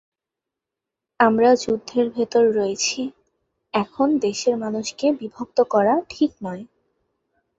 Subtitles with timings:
[1.19, 3.01] আমরা যুদ্ধের ভেতর রয়েছি,
[3.73, 6.63] এখন দেশের মানুষকে বিভক্ত করা ঠিক নয়।